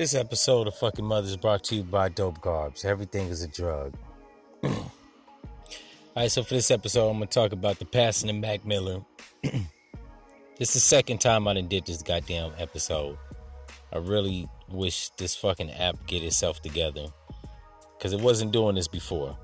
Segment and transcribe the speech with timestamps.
[0.00, 2.86] This episode of Fucking Mothers brought to you by Dope Garbs.
[2.86, 3.92] Everything is a drug.
[4.64, 9.02] Alright, so for this episode, I'm gonna talk about the passing of Mac Miller.
[10.58, 13.18] it's the second time I done did this goddamn episode.
[13.92, 17.08] I really wish this fucking app get itself together.
[17.98, 19.36] Cause it wasn't doing this before.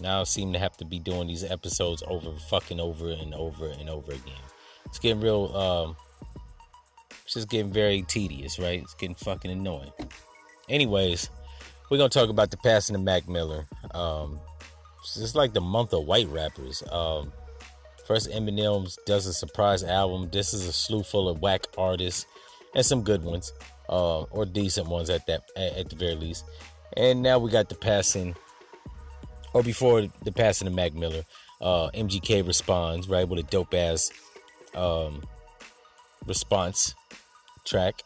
[0.00, 3.66] Now I seem to have to be doing these episodes over fucking over and over
[3.66, 4.42] and over again.
[4.86, 5.96] It's getting real um
[7.32, 8.82] it's just getting very tedious, right?
[8.82, 9.90] It's getting fucking annoying.
[10.68, 11.30] Anyways,
[11.88, 13.64] we're gonna talk about the passing of Mac Miller.
[13.94, 14.38] Um
[15.16, 16.82] it's like the month of white rappers.
[16.92, 17.32] Um
[18.06, 20.28] first Eminem does a surprise album.
[20.30, 22.26] This is a slew full of whack artists
[22.74, 23.54] and some good ones.
[23.88, 26.44] Uh, or decent ones at that at the very least.
[26.98, 28.36] And now we got the passing
[29.54, 31.22] or before the passing of Mac Miller,
[31.62, 34.10] uh, MGK responds right with a dope ass
[34.74, 35.22] um,
[36.26, 36.94] response
[37.64, 38.02] track,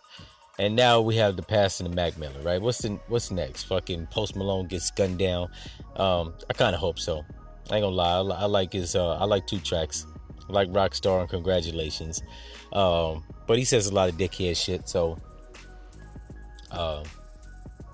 [0.59, 2.41] and now we have the passing of Mac Miller.
[2.43, 2.61] Right?
[2.61, 3.65] What's the what's next?
[3.65, 5.49] Fucking Post Malone gets gunned down.
[5.97, 7.25] Um, I kind of hope so.
[7.71, 8.19] I ain't gonna lie.
[8.19, 8.95] I, I like his.
[8.95, 10.07] Uh, I like two tracks.
[10.49, 12.23] I like Rockstar and Congratulations.
[12.73, 14.89] Um, but he says a lot of dickhead shit.
[14.89, 15.19] So.
[16.71, 17.03] Uh,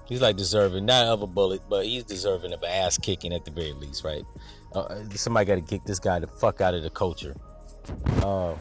[0.07, 3.45] he's like deserving not of a bullet, but he's deserving of an ass kicking at
[3.45, 4.25] the very least, right?
[4.75, 7.37] Uh, somebody got to kick this guy the fuck out of the culture.
[8.23, 8.55] Uh,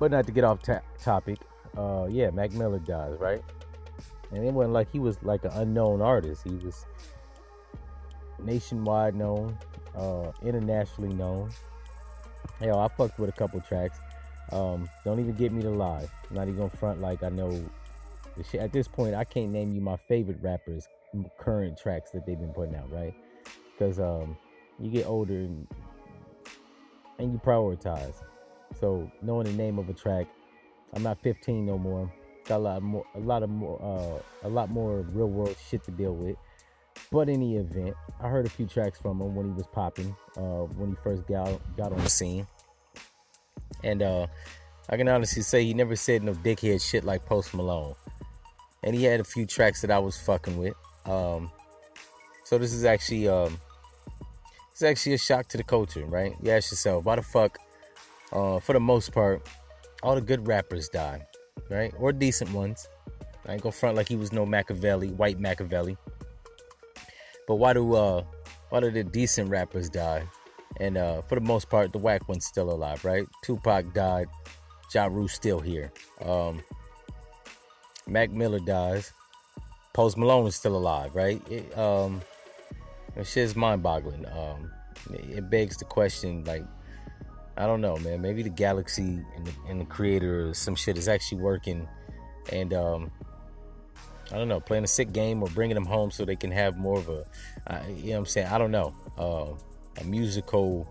[0.00, 0.58] but not to get off
[1.00, 1.38] topic.
[1.76, 3.44] Uh, yeah, Mac Miller dies, right?
[4.32, 6.42] And it wasn't like he was like an unknown artist.
[6.42, 6.86] He was
[8.42, 9.56] nationwide known,
[9.94, 11.50] uh, internationally known.
[12.58, 13.98] Hell, I fucked with a couple tracks.
[14.50, 16.08] Um, don't even get me to lie.
[16.28, 17.62] I'm not even front like I know
[18.36, 20.88] the shit at this point, I can't name you my favorite rappers'
[21.38, 23.14] current tracks that they've been putting out, right?
[23.76, 24.36] Because um,
[24.78, 25.66] you get older and,
[27.18, 28.14] and you prioritize.
[28.78, 30.26] So knowing the name of a track,
[30.94, 32.12] I'm not 15 no more.
[32.46, 35.84] Got a lot more, a lot of more, uh, a lot more real world shit
[35.84, 36.36] to deal with.
[37.12, 40.14] But in the event, I heard a few tracks from him when he was popping,
[40.36, 42.46] uh, when he first got got on the scene,
[43.84, 44.26] and uh,
[44.88, 47.94] I can honestly say he never said no dickhead shit like Post Malone
[48.82, 50.74] and he had a few tracks that I was fucking with.
[51.04, 51.50] Um,
[52.44, 53.58] so this is actually um,
[54.72, 56.34] it's actually a shock to the culture, right?
[56.42, 57.58] You ask yourself, why the fuck?
[58.32, 59.48] Uh, for the most part,
[60.02, 61.26] all the good rappers die,
[61.68, 61.92] right?
[61.98, 62.88] Or decent ones.
[63.46, 65.96] I ain't gonna front like he was no Machiavelli, white Machiavelli.
[67.46, 68.22] But why do uh,
[68.68, 70.24] why do the decent rappers die?
[70.78, 73.26] And uh, for the most part, the whack one's still alive, right?
[73.42, 74.28] Tupac died,
[74.94, 75.92] Ja Rule's still here.
[76.24, 76.62] Um,
[78.06, 79.12] Mac Miller dies.
[79.92, 81.42] Post Malone is still alive, right?
[81.50, 82.22] It, um,
[83.24, 84.24] shit's mind-boggling.
[84.26, 84.70] Um,
[85.10, 86.64] it begs the question, like,
[87.56, 88.20] I don't know, man.
[88.22, 91.86] Maybe the galaxy and the, and the creator or some shit is actually working,
[92.52, 93.10] and um,
[94.32, 96.76] I don't know, playing a sick game or bringing them home so they can have
[96.76, 97.24] more of a,
[97.66, 98.46] uh, you know, what I'm saying.
[98.46, 100.88] I don't know, uh, a musical.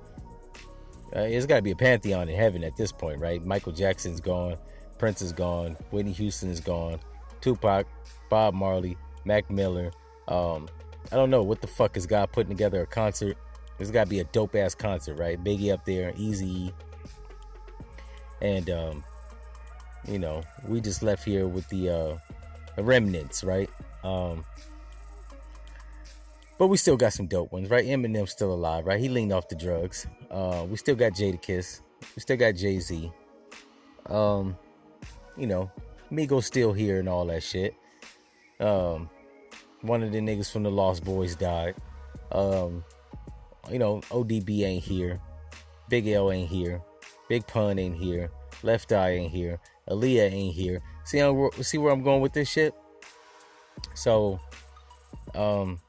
[1.16, 3.44] Uh, it's got to be a pantheon in heaven at this point, right?
[3.44, 4.58] Michael Jackson's gone,
[5.00, 7.00] Prince is gone, Whitney Houston is gone.
[7.42, 7.88] Tupac,
[8.30, 9.92] Bob Marley, Mac Miller.
[10.28, 10.68] Um,
[11.12, 13.38] I don't know what the fuck is God putting together a concert.
[13.80, 15.42] There's got to be a dope ass concert, right?
[15.42, 16.74] Biggie up there, Eazy,
[18.42, 19.04] and um,
[20.06, 22.18] you know, we just left here with the uh,
[22.76, 23.70] the remnants, right?
[24.04, 24.44] Um,
[26.58, 27.86] but we still got some dope ones, right?
[27.86, 29.00] Eminem's still alive, right?
[29.00, 30.08] He leaned off the drugs.
[30.30, 31.80] Uh, we still got Jadakiss.
[32.18, 33.10] We still got Jay Z.
[34.08, 34.58] Um,
[35.38, 35.72] you know,
[36.12, 37.76] Migos still here and all that shit.
[38.60, 39.10] Um,
[39.82, 41.76] one of the niggas from the Lost Boyz died.
[42.34, 42.84] Um,
[43.72, 45.20] you know, ODB ain't here.
[45.90, 46.82] Big L ain't here.
[47.28, 48.32] Big Pun ain't here.
[48.64, 49.60] Left Eye ain't here.
[49.90, 50.82] Aaliyah ain't here.
[51.06, 52.74] See how see where I'm going with this shit?
[53.94, 54.40] So,
[55.36, 55.80] um,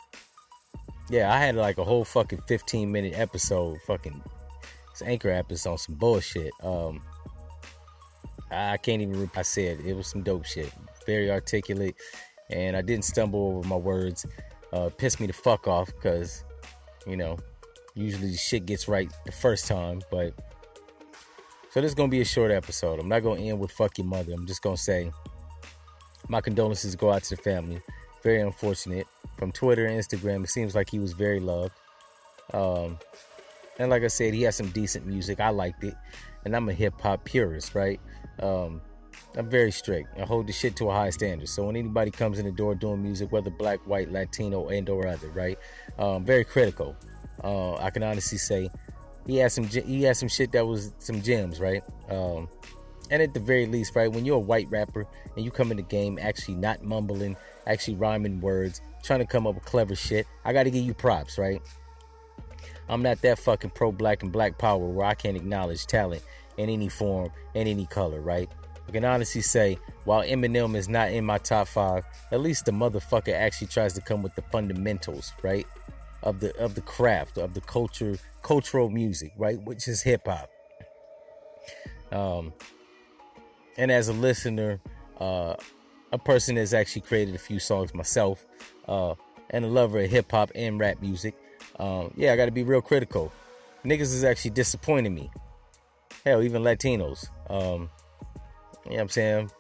[1.11, 4.23] yeah, I had like a whole fucking 15 minute episode, fucking
[4.91, 6.53] this anchor episode on some bullshit.
[6.63, 7.03] Um,
[8.51, 9.31] I can't even.
[9.37, 10.73] I said it was some dope shit.
[11.07, 11.97] Very articulate,
[12.51, 14.27] and I didn't stumble over my words.
[14.73, 16.45] Uh, pissed me the fuck off because,
[17.07, 17.39] you know,
[17.95, 20.03] usually shit gets right the first time.
[20.11, 20.35] But
[21.71, 22.99] so this is gonna be a short episode.
[22.99, 25.11] I'm not gonna end with "fuck your mother." I'm just gonna say
[26.29, 27.81] my condolences go out to the family.
[28.23, 29.07] Very unfortunate.
[29.37, 31.73] From Twitter and Instagram, it seems like he was very loved.
[32.53, 32.99] Um,
[33.79, 35.41] and like I said, he has some decent music.
[35.41, 35.95] I liked it,
[36.45, 37.99] and I'm a hip hop purist, right?
[38.41, 38.83] Um,
[39.37, 40.19] I'm very strict.
[40.19, 41.49] I hold the shit to a high standard.
[41.49, 45.07] So when anybody comes in the door doing music, whether black, white, Latino, and or
[45.07, 45.59] other, right?
[45.99, 46.97] Um, very critical.
[47.43, 48.71] Uh, I can honestly say
[49.27, 51.83] he had some he had some shit that was some gems, right?
[52.11, 52.49] Um,
[53.11, 55.77] And at the very least, right, when you're a white rapper and you come in
[55.77, 60.27] the game actually not mumbling, actually rhyming words, trying to come up with clever shit,
[60.45, 61.61] I got to give you props, right?
[62.89, 66.23] I'm not that fucking pro black and black power where I can't acknowledge talent
[66.57, 68.49] in any form and any color, right?
[68.89, 72.73] I can honestly say, while Eminem is not in my top five, at least the
[72.73, 75.67] motherfucker actually tries to come with the fundamentals, right?
[76.23, 79.61] Of the of the craft, of the culture, cultural music, right?
[79.63, 80.51] Which is hip hop.
[82.13, 82.53] Um,
[83.79, 84.81] and as a listener,
[85.19, 85.55] uh,
[86.13, 88.45] a person that's actually created a few songs myself,
[88.87, 89.15] uh,
[89.51, 91.35] and a lover of hip hop and rap music,
[91.79, 93.33] um, yeah, I got to be real critical.
[93.85, 95.31] Niggas is actually disappointing me.
[96.25, 97.29] Hell, even Latinos.
[97.49, 97.89] Um,
[98.85, 99.51] you know what I'm saying?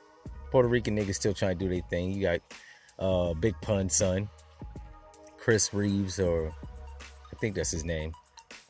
[0.50, 2.12] Puerto Rican niggas still trying to do their thing.
[2.12, 2.40] You got
[2.98, 4.28] uh, Big Pun son,
[5.40, 6.52] Chris Reeves, or
[7.32, 8.12] I think that's his name.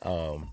[0.03, 0.49] Um,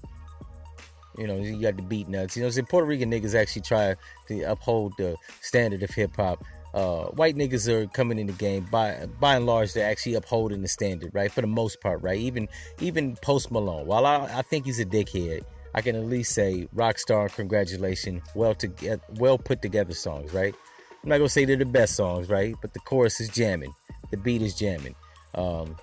[1.17, 2.37] you know, you got the Beatnuts.
[2.37, 3.95] You know, so Puerto Rican niggas actually try
[4.29, 6.45] to uphold the standard of hip hop.
[6.75, 10.61] Uh, white niggas are coming in the game by by and large they're actually upholding
[10.61, 12.47] the standard right for the most part right even
[12.79, 15.45] even post malone while I, I think he's a dickhead
[15.75, 20.55] I can at least say Rockstar, congratulations, well to get well put together songs, right?
[21.03, 22.55] I'm not gonna say they're the best songs, right?
[22.61, 23.73] But the chorus is jamming,
[24.11, 24.95] the beat is jamming.
[25.35, 25.77] Um,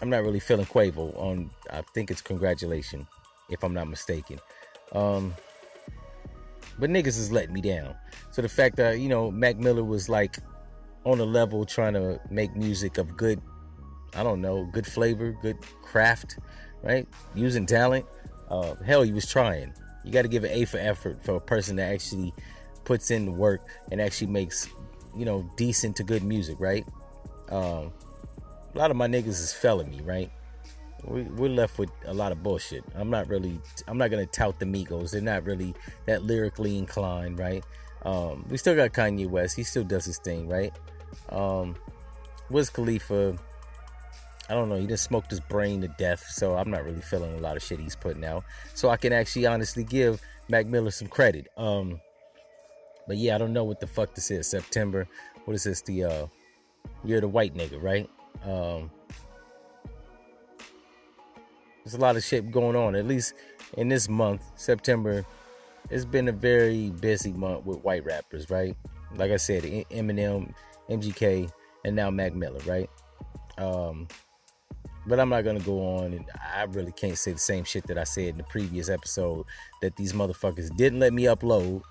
[0.00, 1.50] I'm not really feeling Quavo on.
[1.70, 3.06] I think it's congratulation,
[3.50, 4.38] if I'm not mistaken.
[4.92, 5.34] Um,
[6.78, 7.94] but niggas is letting me down.
[8.30, 10.38] So the fact that you know Mac Miller was like
[11.04, 13.40] on a level trying to make music of good,
[14.14, 16.38] I don't know, good flavor, good craft,
[16.82, 17.06] right?
[17.34, 18.06] Using talent
[18.52, 19.72] uh, hell, he was trying.
[20.04, 22.34] You got to give an A for effort for a person that actually
[22.84, 24.68] puts in the work and actually makes,
[25.16, 26.84] you know, decent to good music, right?
[27.48, 27.92] Um,
[28.74, 30.30] a lot of my niggas is felony, right?
[31.04, 32.84] We, we're left with a lot of bullshit.
[32.94, 33.58] I'm not really,
[33.88, 35.10] I'm not gonna tout the Migos.
[35.10, 35.74] They're not really
[36.06, 37.64] that lyrically inclined, right?
[38.04, 39.56] Um, we still got Kanye West.
[39.56, 40.72] He still does his thing, right?
[41.30, 41.76] Um,
[42.50, 43.38] Wiz Khalifa
[44.48, 47.34] I don't know, he just smoked his brain to death, so I'm not really feeling
[47.34, 48.44] a lot of shit he's putting out.
[48.74, 51.48] So I can actually honestly give Mac Miller some credit.
[51.56, 52.00] Um
[53.06, 54.46] but yeah, I don't know what the fuck this is.
[54.46, 55.08] September.
[55.44, 55.80] What is this?
[55.82, 56.26] The uh
[57.02, 58.10] you're the white nigga, right?
[58.44, 58.90] Um
[61.84, 62.94] there's a lot of shit going on.
[62.94, 63.34] At least
[63.76, 65.24] in this month, September,
[65.90, 68.76] it's been a very busy month with white rappers, right?
[69.16, 70.54] Like I said, Eminem,
[70.88, 71.50] MGK,
[71.84, 72.88] and now Mac Miller, right?
[73.58, 74.08] Um,
[75.06, 76.24] but I'm not gonna go on and
[76.54, 79.44] I really can't say the same shit that I said in the previous episode
[79.80, 81.82] that these motherfuckers didn't let me upload.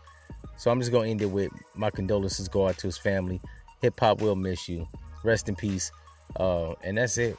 [0.57, 3.41] So I'm just gonna end it with my condolences go out to his family.
[3.81, 4.87] Hip hop will miss you.
[5.23, 5.91] Rest in peace.
[6.35, 7.37] Uh, and that's it.